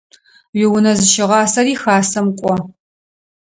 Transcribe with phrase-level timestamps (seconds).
[0.57, 2.55] Уиунэ зыщыгъасэри Хасэм кIо.